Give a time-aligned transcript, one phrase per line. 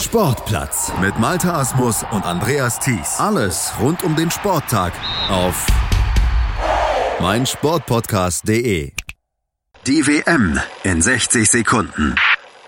[0.00, 3.18] Sportplatz mit Malta Asmus und Andreas Thies.
[3.18, 4.92] Alles rund um den Sporttag
[5.28, 5.66] auf
[7.20, 8.92] meinsportpodcast.de.
[9.86, 12.14] Die WM in 60 Sekunden.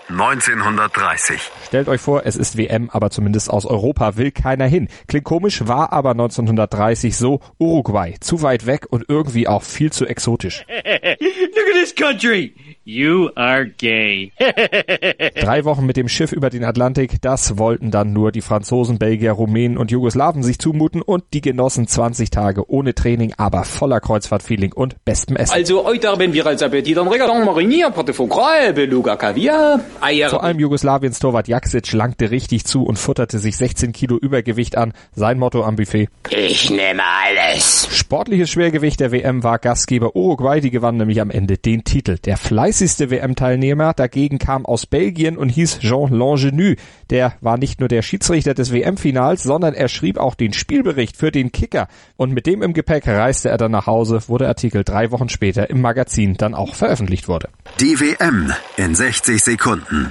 [0.09, 1.39] 1930.
[1.71, 4.89] Stellt euch vor, es ist WM, aber zumindest aus Europa will keiner hin.
[5.07, 8.15] Klingt komisch, war aber 1930 so Uruguay.
[8.19, 10.65] Zu weit weg und irgendwie auch viel zu exotisch.
[10.67, 12.53] Look at this country.
[12.83, 14.33] You are gay.
[15.39, 19.33] Drei Wochen mit dem Schiff über den Atlantik, das wollten dann nur die Franzosen, Belgier,
[19.33, 24.73] Rumänen und Jugoslawen sich zumuten und die genossen 20 Tage ohne Training, aber voller Kreuzfahrtfeeling
[24.73, 25.53] und bestem Essen.
[25.53, 30.29] Also heute haben wir als Appetit am Regaton Marinier, Pate von Gras, Beluga Kaviar, Eier.
[30.29, 34.93] Vor allem Jugoslawiens Torwart Jaksic langte richtig zu und futterte sich 16 Kilo Übergewicht an.
[35.13, 36.09] Sein Motto am Buffet.
[36.31, 37.87] Ich nehme alles.
[37.91, 42.17] Sportliches Schwergewicht der WM war Gastgeber Uruguay, die gewann nämlich am Ende den Titel.
[42.17, 46.73] Der fleißigste WM-Teilnehmer dagegen kam aus Belgien und hieß Jean Langenu.
[47.11, 51.31] Der war nicht nur der Schiedsrichter des WM-Finals, sondern er schrieb auch den Spielbericht für
[51.31, 51.87] den Kicker.
[52.17, 55.29] Und mit dem im Gepäck reiste er dann nach Hause, wo der Artikel drei Wochen
[55.29, 57.49] später im Magazin dann auch veröffentlicht wurde.
[57.79, 60.07] Die WM in 60 Sekunden.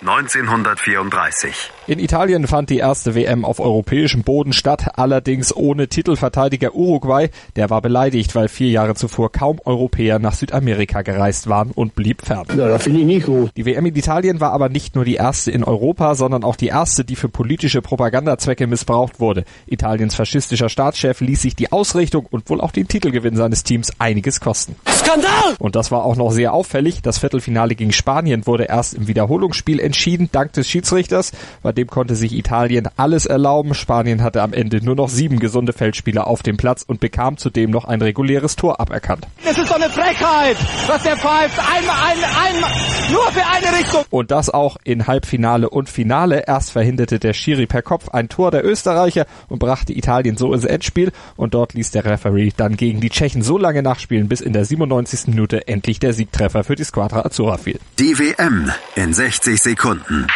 [0.00, 1.77] 1934.
[1.88, 7.30] In Italien fand die erste WM auf europäischem Boden statt, allerdings ohne Titelverteidiger Uruguay.
[7.56, 12.26] Der war beleidigt, weil vier Jahre zuvor kaum Europäer nach Südamerika gereist waren und blieb
[12.26, 12.44] fern.
[12.50, 13.52] Ja, das finde ich nicht gut.
[13.56, 16.66] Die WM in Italien war aber nicht nur die erste in Europa, sondern auch die
[16.66, 19.44] erste, die für politische Propagandazwecke missbraucht wurde.
[19.64, 24.40] Italiens faschistischer Staatschef ließ sich die Ausrichtung und wohl auch den Titelgewinn seines Teams einiges
[24.40, 24.76] kosten.
[24.86, 25.56] Skandal!
[25.58, 27.00] Und das war auch noch sehr auffällig.
[27.00, 31.32] Das Viertelfinale gegen Spanien wurde erst im Wiederholungsspiel entschieden, dank des Schiedsrichters.
[31.62, 33.72] Bei dem konnte sich Italien alles erlauben.
[33.72, 37.70] Spanien hatte am Ende nur noch sieben gesunde Feldspieler auf dem Platz und bekam zudem
[37.70, 39.28] noch ein reguläres Tor aberkannt.
[39.44, 40.56] Das ist doch eine Frechheit,
[40.88, 41.56] was der pfeift.
[41.58, 42.18] Einmal, ein,
[42.54, 42.70] einmal,
[43.12, 44.04] nur für eine Richtung.
[44.10, 46.44] Und das auch in Halbfinale und Finale.
[46.48, 50.64] Erst verhinderte der Schiri per Kopf ein Tor der Österreicher und brachte Italien so ins
[50.64, 51.12] Endspiel.
[51.36, 54.64] Und dort ließ der Referee dann gegen die Tschechen so lange nachspielen, bis in der
[54.64, 55.28] 97.
[55.28, 57.78] Minute endlich der Siegtreffer für die Squadra Azzurra fiel.
[58.00, 60.26] Die WM in 60 Sekunden.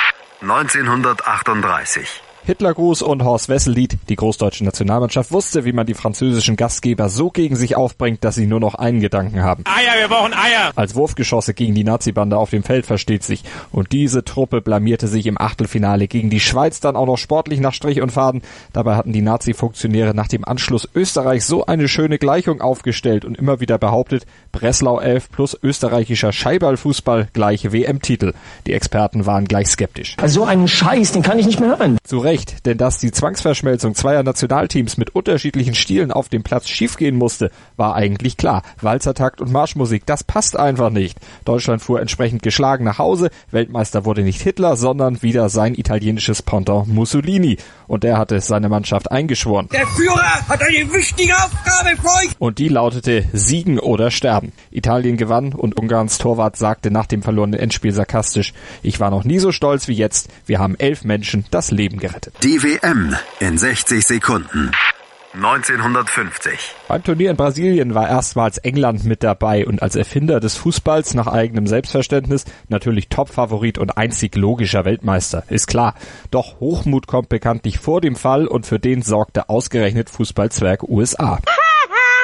[0.42, 2.31] 1938.
[2.44, 3.98] Hitlergruß und Horst Wessel-Lied.
[4.08, 8.46] Die großdeutsche Nationalmannschaft wusste, wie man die französischen Gastgeber so gegen sich aufbringt, dass sie
[8.46, 9.64] nur noch einen Gedanken haben.
[9.66, 10.72] Eier, wir brauchen Eier.
[10.74, 13.44] Als Wurfgeschosse gegen die Nazi-Bande auf dem Feld versteht sich.
[13.70, 17.74] Und diese Truppe blamierte sich im Achtelfinale gegen die Schweiz dann auch noch sportlich nach
[17.74, 18.42] Strich und Faden.
[18.72, 23.60] Dabei hatten die Nazi-Funktionäre nach dem Anschluss Österreich so eine schöne Gleichung aufgestellt und immer
[23.60, 28.34] wieder behauptet, Breslau 11 plus österreichischer Scheiballfußball gleich WM-Titel.
[28.66, 30.16] Die Experten waren gleich skeptisch.
[30.20, 31.98] Also so einen Scheiß, den kann ich nicht mehr hören.
[32.04, 32.31] Zu Recht,
[32.64, 37.94] denn dass die Zwangsverschmelzung zweier Nationalteams mit unterschiedlichen Stilen auf dem Platz schiefgehen musste, war
[37.94, 38.62] eigentlich klar.
[38.80, 41.18] Walzertakt und Marschmusik, das passt einfach nicht.
[41.44, 43.30] Deutschland fuhr entsprechend geschlagen nach Hause.
[43.50, 47.58] Weltmeister wurde nicht Hitler, sondern wieder sein italienisches Pendant Mussolini.
[47.86, 49.68] Und der hatte seine Mannschaft eingeschworen.
[49.70, 52.30] Der Führer hat eine wichtige Aufgabe für euch.
[52.38, 54.52] Und die lautete Siegen oder Sterben.
[54.70, 59.38] Italien gewann und Ungarns Torwart sagte nach dem verlorenen Endspiel sarkastisch, ich war noch nie
[59.38, 60.30] so stolz wie jetzt.
[60.46, 62.21] Wir haben elf Menschen das Leben gerettet.
[62.44, 64.70] Die WM in 60 Sekunden.
[65.34, 66.52] 1950.
[66.86, 71.26] Beim Turnier in Brasilien war erstmals England mit dabei und als Erfinder des Fußballs nach
[71.26, 75.94] eigenem Selbstverständnis natürlich Topfavorit und einzig logischer Weltmeister, ist klar.
[76.30, 81.40] Doch Hochmut kommt bekanntlich vor dem Fall und für den sorgte ausgerechnet Fußballzwerg USA.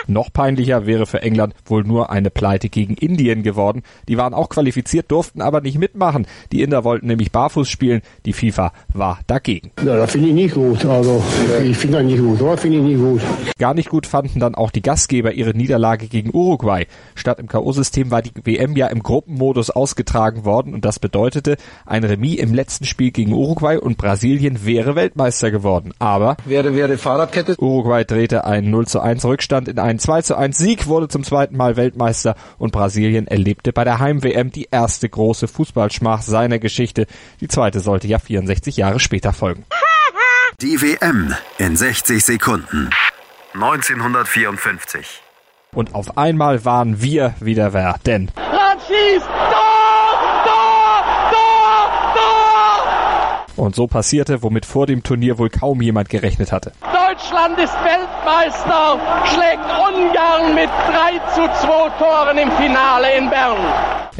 [0.08, 3.82] Noch peinlicher wäre für England wohl nur eine Pleite gegen Indien geworden.
[4.08, 6.26] Die waren auch qualifiziert, durften aber nicht mitmachen.
[6.50, 8.00] Die Inder wollten nämlich barfuß spielen.
[8.24, 9.70] Die FIFA war dagegen.
[9.84, 10.84] Ja, das finde ich nicht gut.
[10.86, 11.22] Also,
[11.62, 12.40] ich finde das nicht gut.
[12.40, 13.20] Das finde ich nicht gut.
[13.58, 16.86] Gar nicht gut fanden dann auch die Gastgeber ihre Niederlage gegen Uruguay.
[17.14, 22.04] Statt im K.O.-System war die WM ja im Gruppenmodus ausgetragen worden und das bedeutete, ein
[22.04, 25.92] Remis im letzten Spiel gegen Uruguay und Brasilien wäre Weltmeister geworden.
[25.98, 27.56] Aber Wäre, wäre Fahrradkette.
[27.58, 31.24] Uruguay drehte einen 0 zu 1 Rückstand in einen 2 zu 1 Sieg, wurde zum
[31.24, 37.06] zweiten Mal Weltmeister und Brasilien erlebte bei der Heim-WM die erste große Fußballschmach seiner Geschichte.
[37.40, 39.64] Die zweite sollte ja 64 Jahre später folgen.
[40.60, 42.90] Die WM in 60 Sekunden.
[43.54, 45.22] 1954.
[45.74, 49.26] Und auf einmal waren wir wieder wer, denn Ran schießt.
[49.26, 50.44] Tor!
[50.44, 51.04] Tor!
[51.30, 52.12] Tor!
[52.14, 52.38] Tor!
[53.56, 56.72] und so passierte, womit vor dem Turnier wohl kaum jemand gerechnet hatte.
[57.08, 63.56] Deutschland ist Weltmeister, schlägt Ungarn mit 3 zu 2 Toren im Finale in Bern.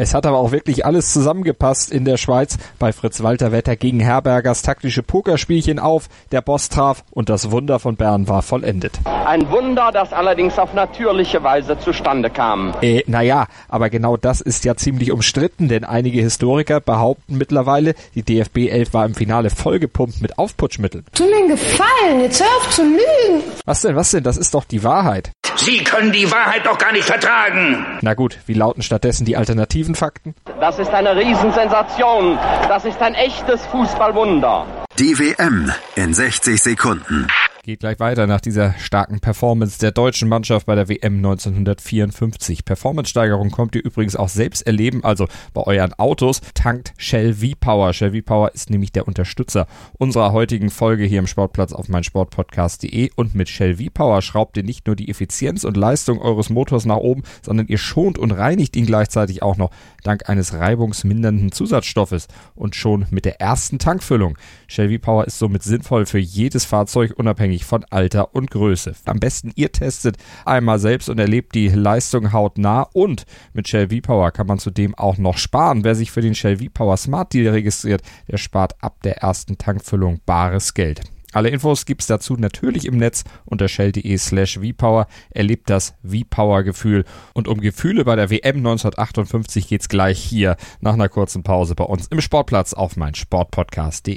[0.00, 2.56] Es hat aber auch wirklich alles zusammengepasst in der Schweiz.
[2.78, 7.80] Bei Fritz Walter Wetter gegen Herbergers taktische Pokerspielchen auf, der Boss traf und das Wunder
[7.80, 8.92] von Bern war vollendet.
[9.26, 12.74] Ein Wunder, das allerdings auf natürliche Weise zustande kam.
[12.80, 18.22] Äh, naja, aber genau das ist ja ziemlich umstritten, denn einige Historiker behaupten mittlerweile, die
[18.22, 21.06] DFB 11 war im Finale vollgepumpt mit Aufputschmitteln.
[21.12, 23.42] Tu mir einen Gefallen, jetzt hör auf zu lügen.
[23.64, 24.22] Was denn, was denn?
[24.22, 25.32] Das ist doch die Wahrheit.
[25.56, 27.84] Sie können die Wahrheit doch gar nicht vertragen.
[28.02, 30.36] Na gut, wie lauten stattdessen die alternativen Fakten?
[30.60, 32.38] Das ist eine Riesensensation.
[32.68, 34.66] Das ist ein echtes Fußballwunder.
[34.98, 37.26] Die WM in 60 Sekunden.
[37.68, 42.64] Geht gleich weiter nach dieser starken Performance der deutschen Mannschaft bei der WM 1954.
[42.64, 46.40] Performance-Steigerung kommt ihr übrigens auch selbst erleben, also bei euren Autos.
[46.54, 47.92] Tankt Shell V-Power.
[47.92, 49.66] Shell V-Power ist nämlich der Unterstützer
[49.98, 54.86] unserer heutigen Folge hier im Sportplatz auf meinsportpodcast.de und mit Shell V-Power schraubt ihr nicht
[54.86, 58.86] nur die Effizienz und Leistung eures Motors nach oben, sondern ihr schont und reinigt ihn
[58.86, 59.72] gleichzeitig auch noch
[60.04, 64.38] dank eines reibungsmindernden Zusatzstoffes und schon mit der ersten Tankfüllung.
[64.68, 68.94] Shell V-Power ist somit sinnvoll für jedes Fahrzeug unabhängig von Alter und Größe.
[69.04, 74.30] Am besten ihr testet einmal selbst und erlebt die Leistung hautnah und mit Shell V-Power
[74.30, 75.84] kann man zudem auch noch sparen.
[75.84, 80.20] Wer sich für den Shell V-Power Smart Deal registriert, der spart ab der ersten Tankfüllung
[80.26, 81.02] bares Geld.
[81.32, 85.06] Alle Infos gibt's dazu natürlich im Netz unter shell.de slash vpower.
[85.30, 87.04] Erlebt das V-Power-Gefühl.
[87.34, 91.84] Und um Gefühle bei der WM 1958 geht's gleich hier nach einer kurzen Pause bei
[91.84, 94.16] uns im Sportplatz auf mein Sportpodcast.de.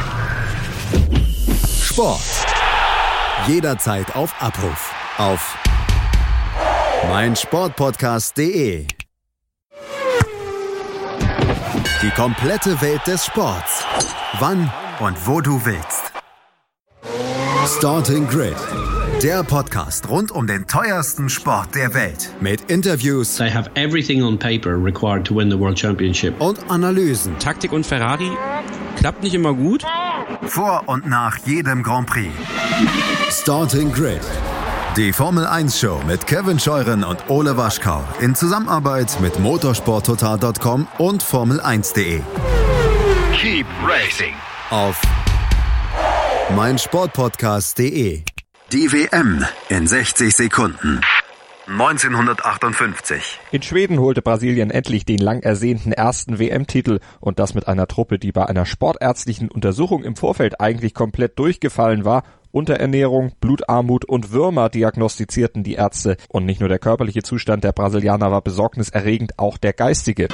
[1.91, 2.21] Sport.
[3.49, 4.93] Jederzeit auf Abruf.
[5.17, 5.57] Auf
[7.09, 8.87] meinsportpodcast.de.
[12.01, 13.83] Die komplette Welt des Sports.
[14.39, 14.71] Wann
[15.01, 16.13] und wo du willst.
[17.77, 18.55] Starting Grid.
[19.21, 22.33] Der Podcast rund um den teuersten Sport der Welt.
[22.39, 23.35] Mit Interviews.
[23.35, 26.39] They have everything on paper required to win the World Championship.
[26.39, 27.37] Und Analysen.
[27.39, 28.31] Taktik und Ferrari
[28.95, 29.83] klappt nicht immer gut.
[30.47, 32.31] Vor und nach jedem Grand Prix.
[33.29, 34.21] Starting Grid.
[34.97, 41.23] Die Formel 1 Show mit Kevin Scheuren und Ole Waschkau in Zusammenarbeit mit motorsporttotal.com und
[41.23, 42.21] Formel1.de.
[43.33, 44.33] Keep racing.
[44.69, 45.01] Auf
[46.55, 48.23] meinsportpodcast.de.
[48.71, 51.01] Die WM in 60 Sekunden.
[51.67, 53.39] 1958.
[53.51, 58.17] In Schweden holte Brasilien endlich den lang ersehnten ersten WM-Titel und das mit einer Truppe,
[58.17, 64.69] die bei einer sportärztlichen Untersuchung im Vorfeld eigentlich komplett durchgefallen war Unterernährung, Blutarmut und Würmer
[64.69, 66.17] diagnostizierten die Ärzte.
[66.29, 70.27] Und nicht nur der körperliche Zustand der Brasilianer war besorgniserregend, auch der geistige.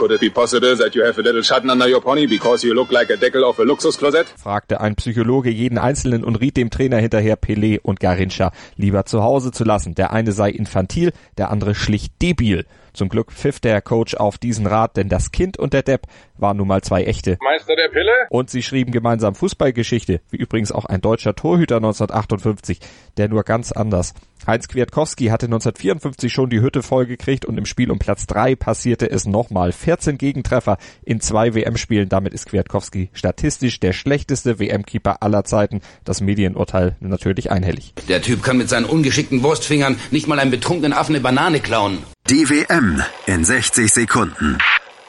[4.38, 9.24] fragte ein Psychologe jeden Einzelnen und riet dem Trainer hinterher Pelé und Garincha lieber zu
[9.24, 9.96] Hause zu lassen.
[9.96, 12.66] Der eine sei infantil, der andere schlicht debil.
[12.98, 16.58] Zum Glück pfiff der Coach auf diesen Rat, denn das Kind und der Depp waren
[16.58, 17.38] nun mal zwei echte.
[17.42, 18.12] Meister der Pille?
[18.32, 22.80] Und sie schrieben gemeinsam Fußballgeschichte, wie übrigens auch ein deutscher Torhüter 1958,
[23.18, 24.16] der nur ganz anders.
[24.48, 29.10] Heinz Kwiatkowski hatte 1954 schon die Hütte vollgekriegt und im Spiel um Platz drei passierte
[29.10, 29.72] es nochmal.
[29.72, 32.10] 14 Gegentreffer in zwei WM-Spielen.
[32.10, 35.82] Damit ist Kwiatkowski statistisch der schlechteste WM-Keeper aller Zeiten.
[36.04, 37.94] Das Medienurteil natürlich einhellig.
[38.08, 42.00] Der Typ kann mit seinen ungeschickten Wurstfingern nicht mal einem betrunkenen Affen eine Banane klauen.
[42.30, 44.58] Die WM in 60 Sekunden.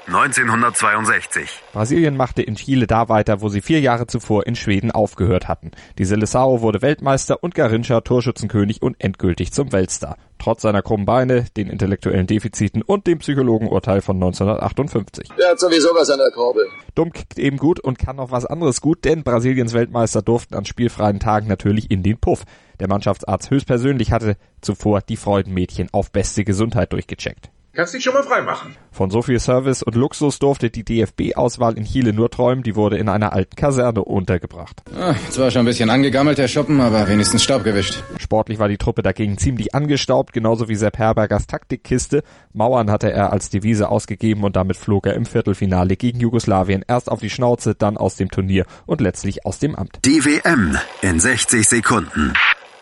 [0.08, 1.50] 1962.
[1.74, 5.70] Brasilien machte in Chile da weiter, wo sie vier Jahre zuvor in Schweden aufgehört hatten.
[5.98, 10.16] Die Seleção wurde Weltmeister und Garincha Torschützenkönig und endgültig zum Weltstar.
[10.38, 15.28] Trotz seiner krummen Beine, den intellektuellen Defiziten und dem Psychologenurteil von 1958.
[15.38, 16.66] Der hat sowieso was an der Kurbel.
[16.94, 20.64] Dumm kickt eben gut und kann noch was anderes gut, denn Brasiliens Weltmeister durften an
[20.64, 22.44] spielfreien Tagen natürlich in den Puff.
[22.80, 27.50] Der Mannschaftsarzt höchstpersönlich hatte zuvor die Freudenmädchen auf beste Gesundheit durchgecheckt.
[27.78, 28.74] Kannst dich schon mal freimachen.
[28.90, 32.98] Von so viel Service und Luxus durfte die DFB-Auswahl in Chile nur träumen, die wurde
[32.98, 34.82] in einer alten Kaserne untergebracht.
[34.98, 38.02] Ah, zwar schon ein bisschen angegammelt, der Schuppen, aber wenigstens Staub gewischt.
[38.18, 42.24] Sportlich war die Truppe dagegen ziemlich angestaubt, genauso wie Sepp Herbergers Taktikkiste.
[42.52, 47.08] Mauern hatte er als Devise ausgegeben und damit flog er im Viertelfinale gegen Jugoslawien erst
[47.08, 50.00] auf die Schnauze, dann aus dem Turnier und letztlich aus dem Amt.
[50.04, 52.32] Die WM in 60 Sekunden.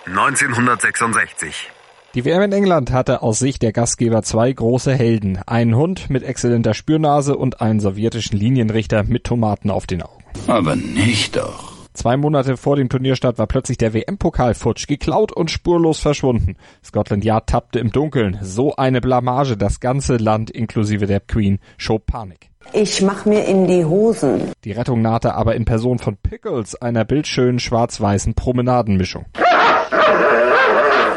[0.07, 1.71] 1966.
[2.17, 5.39] Die WM in England hatte aus Sicht der Gastgeber zwei große Helden.
[5.45, 10.25] Einen Hund mit exzellenter Spürnase und einen sowjetischen Linienrichter mit Tomaten auf den Augen.
[10.47, 11.75] Aber nicht doch.
[11.93, 16.57] Zwei Monate vor dem Turnierstart war plötzlich der WM-Pokal futsch, geklaut und spurlos verschwunden.
[16.83, 18.39] Scotland Yard tappte im Dunkeln.
[18.41, 22.49] So eine Blamage, das ganze Land inklusive der Queen schob Panik.
[22.73, 24.53] Ich mach mir in die Hosen.
[24.65, 29.27] Die Rettung nahte aber in Person von Pickles, einer bildschönen schwarz-weißen Promenadenmischung.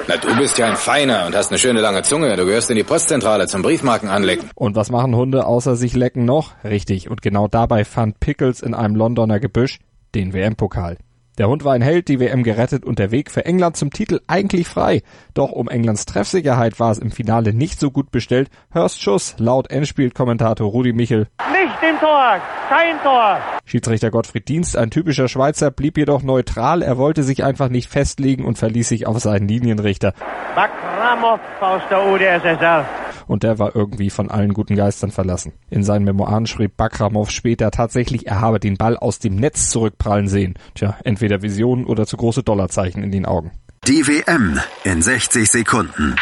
[0.10, 2.36] Na, du bist ja ein Feiner und hast eine schöne lange Zunge.
[2.36, 4.50] Du gehörst in die Postzentrale zum Briefmarken anlecken.
[4.56, 6.54] Und was machen Hunde außer sich lecken noch?
[6.64, 7.12] Richtig.
[7.12, 9.78] Und genau dabei fand Pickles in einem Londoner Gebüsch
[10.16, 10.98] den WM-Pokal.
[11.40, 14.20] Der Hund war ein Held, die WM gerettet und der Weg für England zum Titel
[14.28, 15.04] eigentlich frei.
[15.34, 18.50] Doch um Englands Treffsicherheit war es im Finale nicht so gut bestellt.
[18.72, 21.28] Hörst Schuss, laut Endspielkommentator Rudi Michel.
[21.50, 23.40] Nicht im Tor, kein Tor.
[23.64, 26.82] Schiedsrichter Gottfried Dienst, ein typischer Schweizer, blieb jedoch neutral.
[26.82, 30.14] Er wollte sich einfach nicht festlegen und verließ sich auf seinen Linienrichter.
[30.56, 32.86] Bakramov aus der UdSSR
[33.30, 35.54] und der war irgendwie von allen guten Geistern verlassen.
[35.70, 40.28] In seinen Memoiren schrieb Bakramov später tatsächlich, er habe den Ball aus dem Netz zurückprallen
[40.28, 40.56] sehen.
[40.74, 43.52] Tja, entweder Visionen oder zu große Dollarzeichen in den Augen.
[43.88, 46.16] Die WM in 60 Sekunden.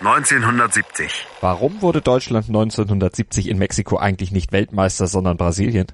[0.00, 1.26] 1970.
[1.40, 5.86] Warum wurde Deutschland 1970 in Mexiko eigentlich nicht Weltmeister, sondern Brasilien?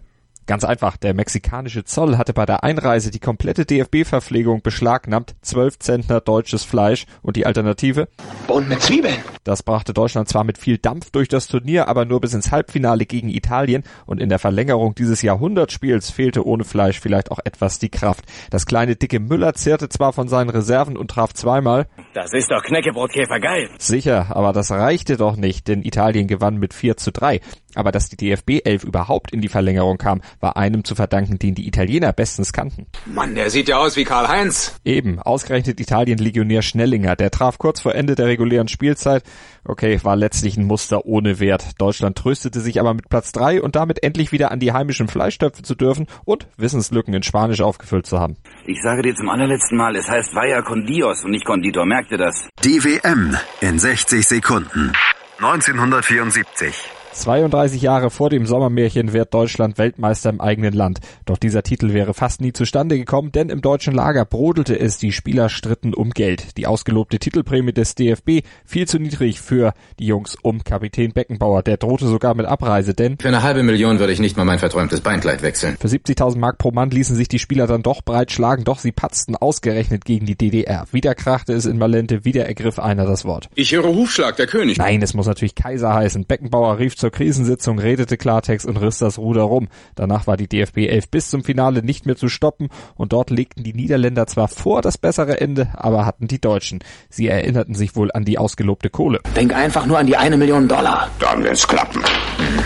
[0.48, 6.22] Ganz einfach, der mexikanische Zoll hatte bei der Einreise die komplette DFB-Verpflegung beschlagnahmt, 12 Zentner
[6.22, 8.08] deutsches Fleisch und die Alternative?
[8.46, 9.18] Bohnen mit Zwiebeln.
[9.44, 13.04] Das brachte Deutschland zwar mit viel Dampf durch das Turnier, aber nur bis ins Halbfinale
[13.04, 17.90] gegen Italien und in der Verlängerung dieses Jahrhundertspiels fehlte ohne Fleisch vielleicht auch etwas die
[17.90, 18.24] Kraft.
[18.48, 21.88] Das kleine dicke Müller zehrte zwar von seinen Reserven und traf zweimal.
[22.14, 23.68] Das ist doch Knäckebrotkäfer geil.
[23.76, 27.40] Sicher, aber das reichte doch nicht, denn Italien gewann mit 4 zu 3.
[27.75, 31.54] Aber dass die DFB 11 überhaupt in die Verlängerung kam, war einem zu verdanken, den
[31.54, 32.87] die Italiener bestens kannten.
[33.06, 34.80] Mann, der sieht ja aus wie Karl-Heinz.
[34.84, 39.22] Eben, ausgerechnet Italien-Legionär Schnellinger, der traf kurz vor Ende der regulären Spielzeit.
[39.64, 41.78] Okay, war letztlich ein Muster ohne Wert.
[41.78, 45.62] Deutschland tröstete sich aber mit Platz 3 und damit endlich wieder an die heimischen Fleischtöpfe
[45.62, 48.37] zu dürfen und Wissenslücken in Spanisch aufgefüllt zu haben.
[48.66, 52.10] Ich sage dir zum allerletzten Mal, es heißt Vaya con Dios und nicht Konditor, merkt
[52.10, 52.48] ihr das?
[52.64, 54.92] Die WM in 60 Sekunden.
[55.38, 56.97] 1974.
[57.12, 61.00] 32 Jahre vor dem Sommermärchen wird Deutschland Weltmeister im eigenen Land.
[61.24, 65.12] Doch dieser Titel wäre fast nie zustande gekommen, denn im deutschen Lager brodelte es, die
[65.12, 66.56] Spieler stritten um Geld.
[66.56, 71.62] Die ausgelobte Titelprämie des DFB viel zu niedrig für die Jungs um Kapitän Beckenbauer.
[71.62, 74.58] Der drohte sogar mit Abreise, denn für eine halbe Million würde ich nicht mal mein
[74.58, 75.76] verträumtes Beinkleid wechseln.
[75.80, 79.34] Für 70.000 Mark pro Mann ließen sich die Spieler dann doch breitschlagen, doch sie patzten
[79.34, 80.86] ausgerechnet gegen die DDR.
[80.92, 83.48] Wieder krachte es in Malente, wieder ergriff einer das Wort.
[83.54, 84.78] Ich höre Hufschlag, der König.
[84.78, 86.26] Nein, es muss natürlich Kaiser heißen.
[86.26, 89.68] Beckenbauer rief zur Krisensitzung, redete Klartext und riss das Ruder rum.
[89.94, 93.64] Danach war die DFB 11 bis zum Finale nicht mehr zu stoppen und dort legten
[93.64, 96.80] die Niederländer zwar vor das bessere Ende, aber hatten die Deutschen.
[97.08, 99.20] Sie erinnerten sich wohl an die ausgelobte Kohle.
[99.36, 101.08] Denk einfach nur an die eine Million Dollar.
[101.18, 102.02] Dann wird's klappen.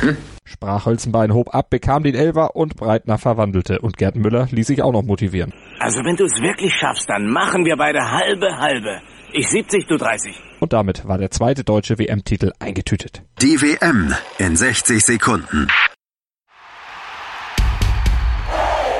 [0.02, 0.16] Mhm.
[0.44, 4.82] Sprach Hölzenbein hob ab, bekam den Elfer und Breitner verwandelte und Gerd Müller ließ sich
[4.82, 5.52] auch noch motivieren.
[5.78, 9.00] Also wenn du es wirklich schaffst, dann machen wir beide halbe halbe.
[9.34, 10.38] Ich 70, du 30.
[10.60, 13.22] Und damit war der zweite deutsche WM-Titel eingetütet.
[13.40, 15.68] Die WM in 60 Sekunden.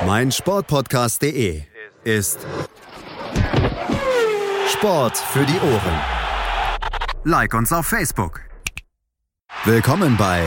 [0.07, 1.61] Mein Sportpodcast.de
[2.03, 2.39] ist
[4.69, 6.01] Sport für die Ohren.
[7.23, 8.41] Like uns auf Facebook.
[9.65, 10.43] Willkommen bei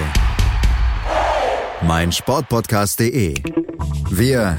[1.83, 3.35] mein Sportpodcast.de.
[4.11, 4.59] Wir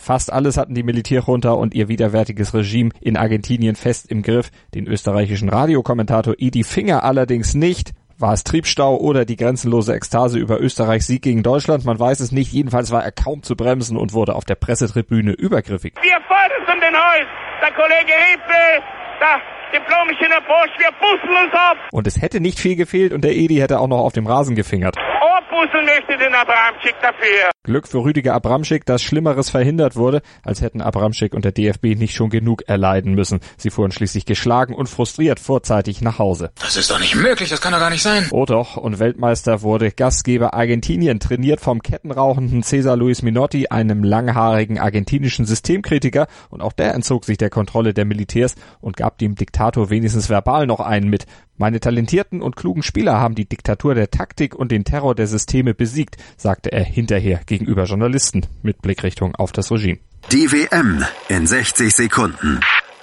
[0.00, 4.50] Fast alles hatten die Militärjunta und ihr widerwärtiges Regime in Argentinien fest im Griff.
[4.74, 7.92] Den österreichischen Radiokommentator Edi Finger allerdings nicht.
[8.18, 11.84] War es Triebstau oder die grenzenlose Ekstase über Österreichs Sieg gegen Deutschland?
[11.84, 12.52] Man weiß es nicht.
[12.52, 15.94] Jedenfalls war er kaum zu bremsen und wurde auf der Pressetribüne übergriffig.
[16.00, 17.26] Wir fahren um den Haus.
[17.62, 18.82] Der Kollege Hefe,
[19.20, 19.40] der
[19.72, 21.76] diplomische Bosch, wir puzzeln uns ab.
[21.92, 24.56] Und es hätte nicht viel gefehlt und der Edi hätte auch noch auf dem Rasen
[24.56, 24.96] gefingert.
[24.96, 27.50] Ohrpuzzeln möchte den Abramczyk dafür.
[27.62, 32.14] Glück für Rüdiger Abramschick, dass Schlimmeres verhindert wurde, als hätten Abramschick und der DFB nicht
[32.14, 33.40] schon genug erleiden müssen.
[33.58, 36.52] Sie fuhren schließlich geschlagen und frustriert vorzeitig nach Hause.
[36.58, 38.28] Das ist doch nicht möglich, das kann doch gar nicht sein.
[38.30, 44.78] Oh doch, und Weltmeister wurde Gastgeber Argentinien, trainiert vom kettenrauchenden Cesar Luis Minotti, einem langhaarigen
[44.78, 49.90] argentinischen Systemkritiker, und auch der entzog sich der Kontrolle der Militärs und gab dem Diktator
[49.90, 51.26] wenigstens verbal noch einen mit.
[51.60, 55.74] Meine talentierten und klugen Spieler haben die Diktatur der Taktik und den Terror der Systeme
[55.74, 59.98] besiegt, sagte er hinterher gegenüber Journalisten mit Blickrichtung auf das Regime.
[60.30, 62.60] Die WM in 60 Sekunden.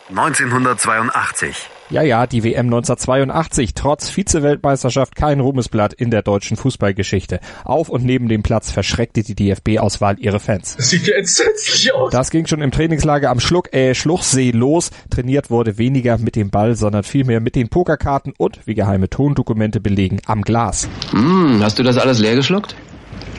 [0.09, 1.69] 1982.
[1.89, 7.41] Ja, ja, die WM 1982, trotz Vize-Weltmeisterschaft kein Ruhmesblatt in der deutschen Fußballgeschichte.
[7.65, 10.75] Auf und neben dem Platz verschreckte die DFB-Auswahl ihre Fans.
[10.77, 12.11] Das sieht ja entsetzlich aus.
[12.11, 14.91] Das ging schon im Trainingslager am Schluck, äh, Schluchsee los.
[15.09, 19.81] Trainiert wurde weniger mit dem Ball, sondern vielmehr mit den Pokerkarten und, wie geheime Tondokumente
[19.81, 20.87] belegen, am Glas.
[21.11, 22.75] Hm, hast du das alles leer geschluckt?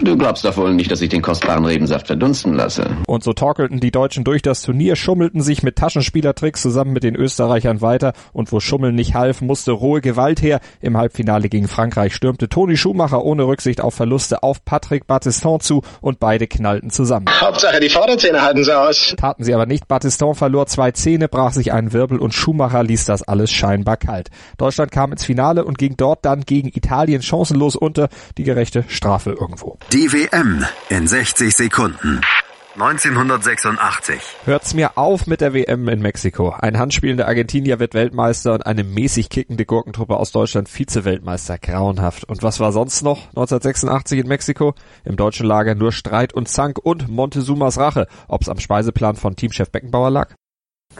[0.00, 2.96] Du glaubst doch wohl nicht, dass ich den kostbaren Rebensaft verdunsten lasse.
[3.06, 7.16] Und so torkelten die Deutschen durch das Turnier, schummelten sich mit Taschenspielertricks zusammen mit den
[7.16, 10.60] Österreichern weiter und wo Schummeln nicht half, musste rohe Gewalt her.
[10.80, 15.82] Im Halbfinale gegen Frankreich stürmte Toni Schumacher ohne Rücksicht auf Verluste auf Patrick Battiston zu
[16.00, 17.26] und beide knallten zusammen.
[17.40, 19.14] Hauptsache die Vorderzähne halten sie aus.
[19.16, 19.88] Taten sie aber nicht.
[19.88, 24.30] Battiston verlor zwei Zähne, brach sich einen Wirbel und Schumacher ließ das alles scheinbar kalt.
[24.58, 29.30] Deutschland kam ins Finale und ging dort dann gegen Italien chancenlos unter die gerechte Strafe
[29.30, 29.67] irgendwo.
[29.92, 32.20] Die WM in 60 Sekunden.
[32.80, 34.20] 1986.
[34.44, 36.50] Hört's mir auf mit der WM in Mexiko.
[36.50, 41.58] Ein handspielender Argentinier wird Weltmeister und eine mäßig kickende Gurkentruppe aus Deutschland Vize-Weltmeister.
[41.58, 42.24] Grauenhaft.
[42.24, 44.74] Und was war sonst noch 1986 in Mexiko?
[45.04, 48.06] Im deutschen Lager nur Streit und Zank und Montezumas Rache.
[48.28, 50.34] Ob's am Speiseplan von Teamchef Beckenbauer lag?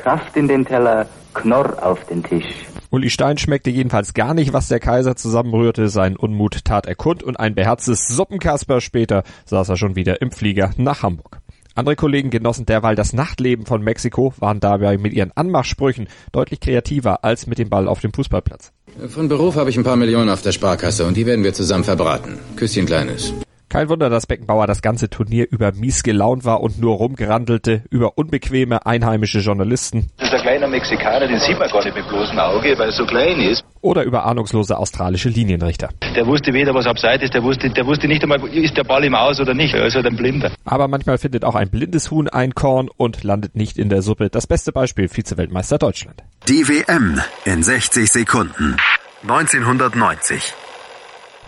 [0.03, 2.47] Kraft in den Teller, Knorr auf den Tisch.
[2.91, 5.89] Uli Stein schmeckte jedenfalls gar nicht, was der Kaiser zusammenrührte.
[5.89, 10.31] Sein Unmut tat er kund und ein beherztes Suppenkasper später saß er schon wieder im
[10.31, 11.41] Flieger nach Hamburg.
[11.75, 17.25] Andere Kollegen genossen derweil das Nachtleben von Mexiko, waren dabei mit ihren Anmachsprüchen deutlich kreativer
[17.25, 18.73] als mit dem Ball auf dem Fußballplatz.
[19.09, 21.85] Von Beruf habe ich ein paar Millionen auf der Sparkasse und die werden wir zusammen
[21.85, 22.39] verbraten.
[22.57, 23.33] Küsschen Kleines.
[23.69, 28.17] Kein Wunder, dass Beckenbauer das ganze Turnier über mies gelaunt war und nur rumgerandelte über
[28.17, 30.11] unbequeme einheimische Journalisten.
[30.17, 32.93] Das ist ein kleiner Mexikaner, den sieht man gar nicht mit bloßem Auge, weil er
[32.93, 33.63] so klein ist.
[33.83, 35.91] Oder über ahnungslose australische Linienrichter.
[36.17, 39.05] Der wusste weder, was abseits ist, der wusste, der wusste nicht einmal, ist der Ball
[39.05, 39.75] im Aus oder nicht.
[39.75, 40.51] Er ist halt ein Blinder.
[40.65, 44.31] Aber manchmal findet auch ein blindes Huhn ein Korn und landet nicht in der Suppe.
[44.31, 46.23] Das beste Beispiel, Vize-Weltmeister Deutschland.
[46.49, 48.79] Die WM in 60 Sekunden.
[49.23, 50.55] 1990.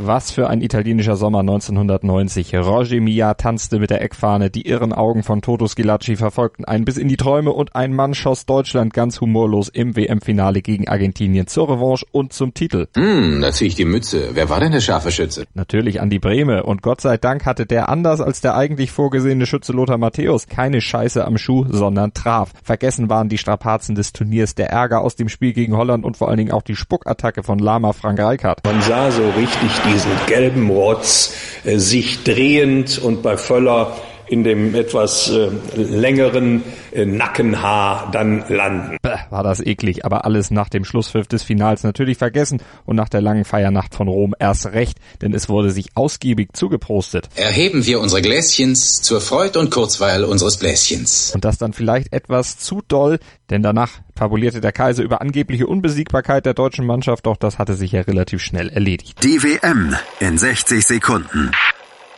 [0.02, 2.54] Was für ein italienischer Sommer 1990.
[2.54, 6.96] Roger Mia tanzte mit der Eckfahne, die irren Augen von Toto Schilacci verfolgten einen bis
[6.96, 11.68] in die Träume und ein Mann schoss Deutschland ganz humorlos im WM-Finale gegen Argentinien zur
[11.68, 12.86] Revanche und zum Titel.
[12.96, 14.30] Hm, da zieh ich die Mütze.
[14.32, 15.44] Wer war denn der scharfe Schütze?
[15.52, 19.74] Natürlich Andi Brehme und Gott sei Dank hatte der anders als der eigentlich vorgesehene Schütze
[19.74, 22.52] Lothar Matthäus keine Scheiße am Schuh, sondern traf.
[22.62, 26.28] Vergessen waren die Strapazen des Turniers, der Ärger aus dem Spiel gegen Holland und vor
[26.28, 28.64] allen Dingen auch die Spuckattacke von Lama Frank Reichardt.
[28.64, 33.96] Man sah so richtig diesen gelben Rotz äh, sich drehend und bei Völler
[34.30, 36.62] in dem etwas äh, längeren
[36.92, 38.96] äh, Nackenhaar dann landen.
[39.02, 43.08] Bäh, war das eklig, aber alles nach dem Schlusspfiff des Finals natürlich vergessen und nach
[43.08, 47.28] der langen Feiernacht von Rom erst recht, denn es wurde sich ausgiebig zugeprostet.
[47.34, 51.32] Erheben wir unsere Gläschens zur Freud und Kurzweil unseres Bläschens.
[51.34, 53.18] Und das dann vielleicht etwas zu doll,
[53.50, 57.92] denn danach fabulierte der Kaiser über angebliche Unbesiegbarkeit der deutschen Mannschaft, doch das hatte sich
[57.92, 59.24] ja relativ schnell erledigt.
[59.24, 61.50] Die WM in 60 Sekunden.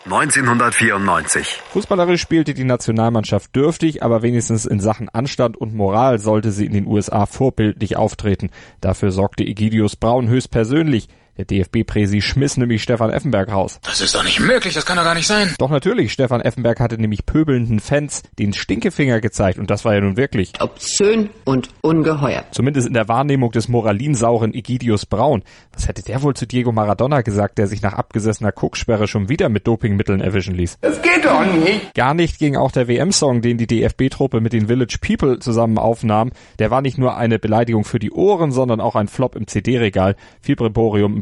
[0.04, 1.60] 1994.
[1.70, 6.72] Fußballerisch spielte die Nationalmannschaft dürftig, aber wenigstens in Sachen Anstand und Moral sollte sie in
[6.72, 8.50] den USA vorbildlich auftreten.
[8.80, 11.08] Dafür sorgte Egidius Braun höchstpersönlich.
[11.38, 13.80] Der DFB-Präsi schmiss nämlich Stefan Effenberg raus.
[13.84, 15.54] Das ist doch nicht möglich, das kann doch gar nicht sein.
[15.58, 20.02] Doch natürlich, Stefan Effenberg hatte nämlich pöbelnden Fans den Stinkefinger gezeigt und das war ja
[20.02, 22.44] nun wirklich obszön und ungeheuer.
[22.50, 25.42] Zumindest in der Wahrnehmung des moralinsauren Egidius Braun.
[25.72, 29.48] Was hätte der wohl zu Diego Maradona gesagt, der sich nach abgesessener Kucksperre schon wieder
[29.48, 30.76] mit Dopingmitteln erwischen ließ?
[30.82, 31.94] Das geht doch nicht.
[31.94, 36.30] Gar nicht ging auch der WM-Song, den die DFB-Truppe mit den Village People zusammen aufnahm.
[36.58, 40.14] Der war nicht nur eine Beleidigung für die Ohren, sondern auch ein Flop im CD-Regal.
[40.42, 40.56] Viel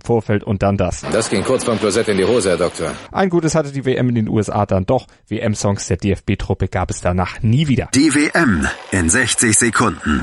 [0.01, 1.03] im Vorfeld und dann das.
[1.13, 2.93] Das ging kurz vom Klosett in die Hose, Herr Doktor.
[3.13, 5.07] Ein Gutes hatte die WM in den USA dann doch.
[5.29, 7.89] WM-Songs der DFB-Truppe gab es danach nie wieder.
[7.95, 10.23] Die WM in 60 Sekunden.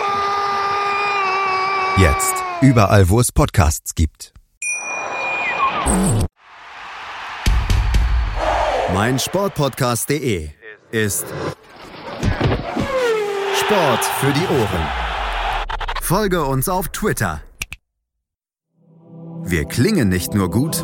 [1.97, 4.33] Jetzt überall, wo es Podcasts gibt.
[8.93, 10.49] Mein Sportpodcast.de
[10.91, 11.25] ist
[13.55, 14.87] Sport für die Ohren.
[16.01, 17.41] Folge uns auf Twitter.
[19.43, 20.83] Wir klingen nicht nur gut,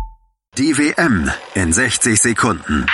[0.57, 2.85] Die WM in 60 Sekunden.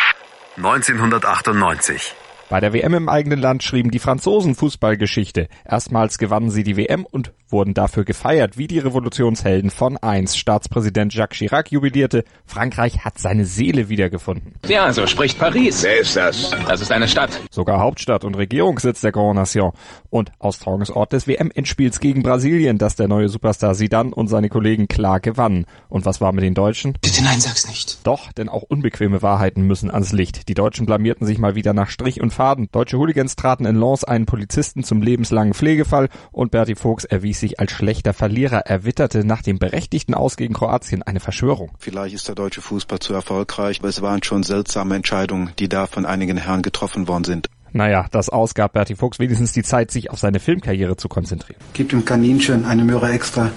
[0.57, 2.13] 1998.
[2.49, 5.47] Bei der WM im eigenen Land schrieben die Franzosen Fußballgeschichte.
[5.65, 10.37] Erstmals gewannen sie die WM und wurden dafür gefeiert, wie die Revolutionshelden von 1.
[10.37, 14.53] Staatspräsident Jacques Chirac jubilierte, Frankreich hat seine Seele wiedergefunden.
[14.67, 15.83] Ja, so spricht Paris.
[15.83, 16.51] Wer ist das?
[16.67, 17.39] Das ist eine Stadt.
[17.49, 19.71] Sogar Hauptstadt und Regierungssitz der Grand Nation.
[20.09, 25.19] Und Austragungsort des WM-Endspiels gegen Brasilien, das der neue Superstar Zidane und seine Kollegen klar
[25.19, 25.65] gewannen.
[25.89, 26.93] Und was war mit den Deutschen?
[27.01, 28.05] Bitte nein, sag's nicht.
[28.05, 30.49] Doch, denn auch unbequeme Wahrheiten müssen ans Licht.
[30.49, 32.69] Die Deutschen blamierten sich mal wieder nach Strich und Faden.
[32.71, 37.59] Deutsche Hooligans traten in Lens einen Polizisten zum lebenslangen Pflegefall und Berti Fuchs erwies sich
[37.59, 38.65] als schlechter Verlierer.
[38.65, 41.71] Er witterte nach dem berechtigten Aus gegen Kroatien eine Verschwörung.
[41.79, 45.87] Vielleicht ist der deutsche Fußball zu erfolgreich, aber es waren schon seltsame Entscheidungen, die da
[45.87, 47.49] von einigen Herren getroffen worden sind.
[47.73, 51.59] Naja, das ausgab Berti Fuchs wenigstens die Zeit, sich auf seine Filmkarriere zu konzentrieren.
[51.73, 53.51] Gib dem Kaninchen eine Möhre extra.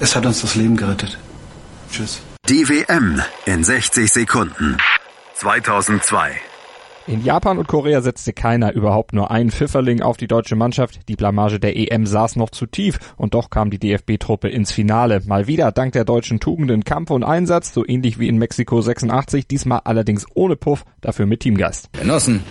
[0.00, 1.18] Es hat uns das Leben gerettet.
[1.90, 2.20] Tschüss.
[2.48, 4.76] Die WM in 60 Sekunden.
[5.34, 6.32] 2002.
[7.06, 11.06] In Japan und Korea setzte keiner überhaupt nur einen Pfifferling auf die deutsche Mannschaft.
[11.08, 15.20] Die Blamage der EM saß noch zu tief und doch kam die DFB-Truppe ins Finale.
[15.26, 19.46] Mal wieder dank der deutschen Tugenden Kampf und Einsatz, so ähnlich wie in Mexiko 86,
[19.46, 21.92] diesmal allerdings ohne Puff, dafür mit Teamgeist.
[21.92, 22.42] Genossen,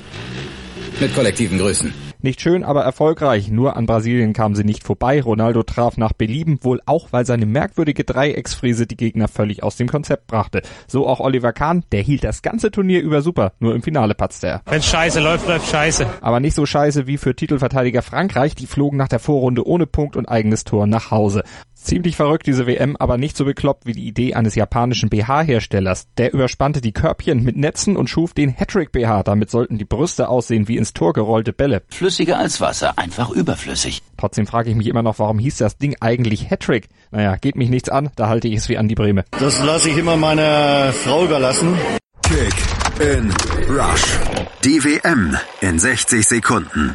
[1.00, 2.13] mit kollektiven Grüßen.
[2.24, 3.52] Nicht schön, aber erfolgreich.
[3.52, 5.22] Nur an Brasilien kamen sie nicht vorbei.
[5.22, 9.90] Ronaldo traf nach Belieben, wohl auch, weil seine merkwürdige Dreiecksfriese die Gegner völlig aus dem
[9.90, 10.62] Konzept brachte.
[10.88, 13.52] So auch Oliver Kahn, der hielt das ganze Turnier über super.
[13.60, 14.62] Nur im Finale patzte er.
[14.68, 16.08] Wenn scheiße läuft, läuft scheiße.
[16.22, 18.56] Aber nicht so scheiße wie für Titelverteidiger Frankreich.
[18.56, 21.44] Die flogen nach der Vorrunde ohne Punkt und eigenes Tor nach Hause.
[21.84, 26.08] Ziemlich verrückt diese WM, aber nicht so bekloppt wie die Idee eines japanischen BH-Herstellers.
[26.18, 29.24] Der überspannte die Körbchen mit Netzen und schuf den Hattrick BH.
[29.24, 31.82] Damit sollten die Brüste aussehen wie ins Tor gerollte Bälle.
[31.90, 34.02] Flüssiger als Wasser, einfach überflüssig.
[34.18, 36.88] Trotzdem frage ich mich immer noch, warum hieß das Ding eigentlich Hattrick?
[37.12, 39.26] Naja, geht mich nichts an, da halte ich es wie an die Breme.
[39.32, 41.78] Das lasse ich immer meiner Frau überlassen.
[42.22, 42.54] Kick
[43.02, 43.30] in
[43.70, 44.18] Rush.
[44.64, 46.94] Die WM in 60 Sekunden.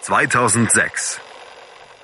[0.00, 1.20] 2006.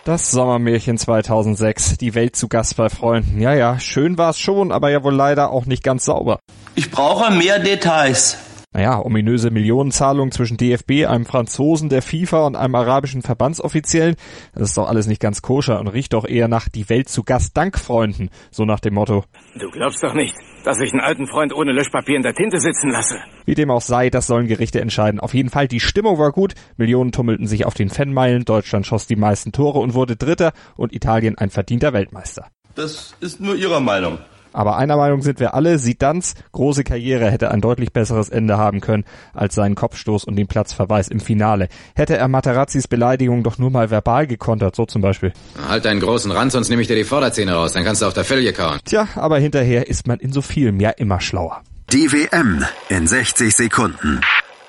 [0.04, 3.38] Das Sommermärchen 2006, die Welt zu Gast bei Freunden.
[3.38, 6.40] Ja, ja, schön war's schon, aber ja wohl leider auch nicht ganz sauber.
[6.74, 8.38] Ich brauche mehr Details.
[8.72, 14.14] Naja, ominöse Millionenzahlungen zwischen DFB, einem Franzosen der FIFA und einem arabischen Verbandsoffiziellen.
[14.54, 17.24] Das ist doch alles nicht ganz koscher und riecht doch eher nach die Welt zu
[17.24, 18.30] Gast dank Freunden.
[18.52, 19.24] So nach dem Motto.
[19.58, 22.90] Du glaubst doch nicht, dass ich einen alten Freund ohne Löschpapier in der Tinte sitzen
[22.90, 23.18] lasse.
[23.44, 25.18] Wie dem auch sei, das sollen Gerichte entscheiden.
[25.18, 26.54] Auf jeden Fall, die Stimmung war gut.
[26.76, 28.44] Millionen tummelten sich auf den Fanmeilen.
[28.44, 32.46] Deutschland schoss die meisten Tore und wurde Dritter und Italien ein verdienter Weltmeister.
[32.76, 34.20] Das ist nur Ihre Meinung.
[34.52, 38.80] Aber einer Meinung sind wir alle, Sidans große Karriere hätte ein deutlich besseres Ende haben
[38.80, 41.68] können als seinen Kopfstoß und den Platzverweis im Finale.
[41.94, 45.32] Hätte er Materazzis Beleidigung doch nur mal verbal gekontert, so zum Beispiel.
[45.68, 48.14] Halt deinen großen Rand, sonst nehme ich dir die Vorderzähne raus, dann kannst du auf
[48.14, 48.78] der Felge kauen.
[48.84, 51.62] Tja, aber hinterher ist man in so vielem ja immer schlauer.
[51.92, 54.20] Die WM in 60 Sekunden.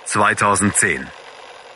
[0.06, 1.21] 2010.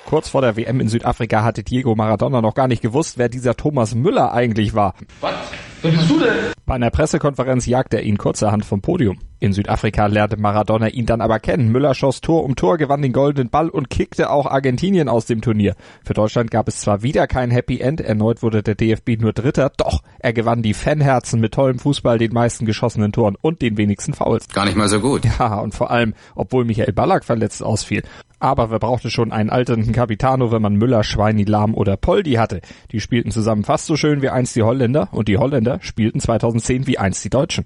[0.06, 3.56] Kurz vor der WM in Südafrika hatte Diego Maradona noch gar nicht gewusst, wer dieser
[3.56, 4.94] Thomas Müller eigentlich war.
[5.20, 5.34] Was?
[5.82, 6.54] Wer bist du denn?
[6.68, 9.18] Bei einer Pressekonferenz jagte er ihn kurzerhand vom Podium.
[9.46, 11.72] In Südafrika lernte Maradona ihn dann aber kennen.
[11.72, 15.42] Müller schoss Tor um Tor, gewann den goldenen Ball und kickte auch Argentinien aus dem
[15.42, 15.76] Turnier.
[16.04, 19.72] Für Deutschland gab es zwar wieder kein Happy End, erneut wurde der DFB nur Dritter,
[19.78, 24.16] doch er gewann die Fanherzen mit tollem Fußball, den meisten geschossenen Toren und den wenigsten
[24.16, 24.48] Fouls.
[24.48, 25.22] Gar nicht mal so gut.
[25.38, 28.02] Ja, und vor allem, obwohl Michael Ballack verletzt ausfiel.
[28.40, 32.62] Aber wer brauchte schon einen alternden Capitano, wenn man Müller, Schweini, Lahm oder Poldi hatte?
[32.92, 36.86] Die spielten zusammen fast so schön wie einst die Holländer und die Holländer spielten 2010
[36.86, 37.66] wie einst die Deutschen.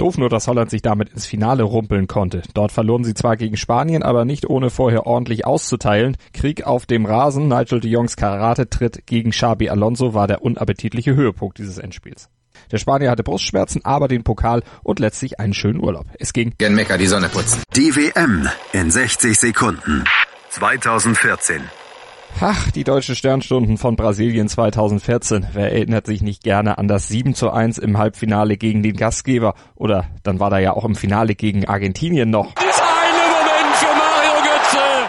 [0.00, 2.40] Doof nur, dass Holland sich damit ins Finale rumpeln konnte.
[2.54, 6.16] Dort verloren sie zwar gegen Spanien, aber nicht ohne vorher ordentlich auszuteilen.
[6.32, 11.58] Krieg auf dem Rasen, Nigel de Jongs Karate-Tritt gegen Xabi Alonso war der unappetitliche Höhepunkt
[11.58, 12.30] dieses Endspiels.
[12.72, 16.06] Der Spanier hatte Brustschmerzen, aber den Pokal und letztlich einen schönen Urlaub.
[16.18, 16.54] Es ging.
[16.56, 17.62] Gen Mekka die Sonne putzen.
[17.76, 20.04] Die WM in 60 Sekunden.
[20.48, 21.60] 2014.
[22.38, 25.48] Ach, die deutschen Sternstunden von Brasilien 2014.
[25.52, 29.54] Wer erinnert sich nicht gerne an das 7 zu 1 im Halbfinale gegen den Gastgeber?
[29.74, 32.54] Oder dann war da ja auch im Finale gegen Argentinien noch.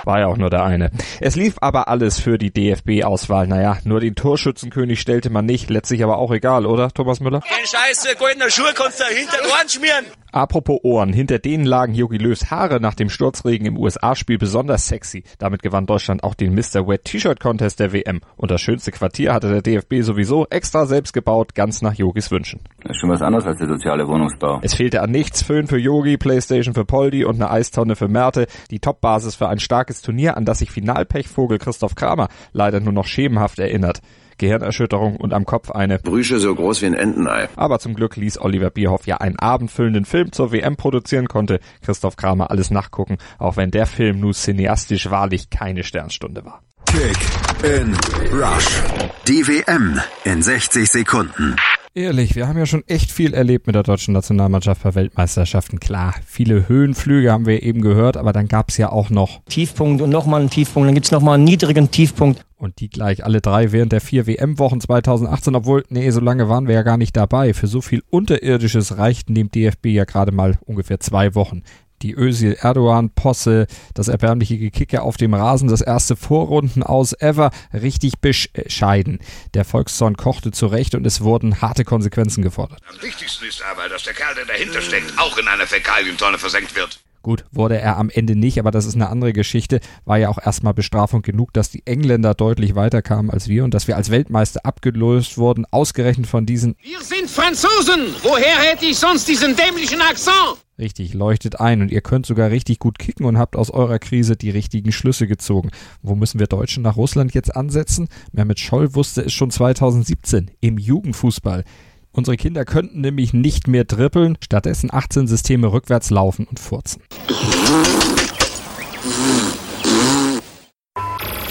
[0.03, 0.89] War ja auch nur der eine.
[1.19, 3.47] Es lief aber alles für die DFB-Auswahl.
[3.47, 5.69] Naja, nur den Torschützenkönig stellte man nicht.
[5.69, 7.41] Letztlich aber auch egal, oder, Thomas Müller?
[7.41, 10.05] Den scheiße goldene Schuhe kannst du hinter den Ohren schmieren.
[10.31, 15.23] Apropos Ohren, hinter denen lagen Jogi Löws Haare nach dem Sturzregen im USA-Spiel besonders sexy.
[15.39, 16.87] Damit gewann Deutschland auch den Mr.
[16.87, 18.21] Wet T-Shirt Contest der WM.
[18.37, 22.61] Und das schönste Quartier hatte der DFB sowieso extra selbst gebaut, ganz nach Yogis Wünschen.
[22.81, 24.59] Das ist schon was anderes als der soziale Wohnungsbau.
[24.63, 28.47] Es fehlte an nichts, Föhn für Yogi, Playstation für Poldi und eine Eistonne für Merte.
[28.69, 33.05] Die Topbasis für ein starkes Turnier, an das sich Finalpechvogel Christoph Kramer leider nur noch
[33.05, 34.01] schemenhaft erinnert.
[34.41, 37.47] Gehirnerschütterung und am Kopf eine Brüche so groß wie ein Entenei.
[37.55, 42.17] Aber zum Glück ließ Oliver Bierhoff ja einen abendfüllenden Film zur WM produzieren, konnte Christoph
[42.17, 46.61] Kramer alles nachgucken, auch wenn der Film nur cineastisch wahrlich keine Sternstunde war.
[46.87, 47.17] Kick
[47.63, 47.95] in
[48.33, 48.81] Rush.
[49.27, 51.55] Die WM in 60 Sekunden.
[51.93, 55.81] Ehrlich, wir haben ja schon echt viel erlebt mit der deutschen Nationalmannschaft bei Weltmeisterschaften.
[55.81, 60.09] Klar, viele Höhenflüge haben wir eben gehört, aber dann gab's ja auch noch Tiefpunkt und
[60.09, 62.45] nochmal einen Tiefpunkt, dann gibt's nochmal einen niedrigen Tiefpunkt.
[62.55, 66.69] Und die gleich alle drei während der vier WM-Wochen 2018, obwohl, nee, so lange waren
[66.69, 67.53] wir ja gar nicht dabei.
[67.53, 71.61] Für so viel Unterirdisches reichten dem DFB ja gerade mal ungefähr zwei Wochen
[72.01, 77.51] die Özil Erdogan Posse, das erbärmliche Gekicke auf dem Rasen, das erste Vorrunden aus ever,
[77.73, 79.19] richtig bescheiden.
[79.53, 82.79] Der Volkszorn kochte zurecht und es wurden harte Konsequenzen gefordert.
[82.89, 86.75] Am wichtigsten ist aber, dass der Kerl, der dahinter steckt, auch in einer Fäkalientonne versenkt
[86.75, 86.99] wird.
[87.21, 89.79] Gut, wurde er am Ende nicht, aber das ist eine andere Geschichte.
[90.05, 93.87] War ja auch erstmal Bestrafung genug, dass die Engländer deutlich weiterkamen als wir und dass
[93.87, 96.75] wir als Weltmeister abgelöst wurden, ausgerechnet von diesen.
[96.81, 98.15] Wir sind Franzosen!
[98.23, 100.35] Woher hätte ich sonst diesen dämlichen Akzent?
[100.79, 104.35] Richtig, leuchtet ein und ihr könnt sogar richtig gut kicken und habt aus eurer Krise
[104.35, 105.69] die richtigen Schlüsse gezogen.
[106.01, 108.07] Wo müssen wir Deutschen nach Russland jetzt ansetzen?
[108.31, 111.65] Mehmet Scholl wusste es schon 2017 im Jugendfußball.
[112.11, 117.01] Unsere Kinder könnten nämlich nicht mehr trippeln, stattdessen 18 Systeme rückwärts laufen und furzen.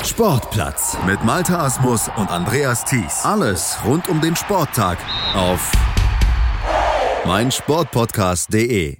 [0.04, 3.24] Sportplatz mit Malta Asmus und Andreas Thies.
[3.24, 4.98] Alles rund um den Sporttag
[5.34, 5.72] auf
[7.24, 8.98] meinsportpodcast.de.